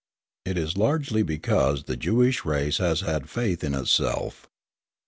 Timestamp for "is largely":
0.57-1.21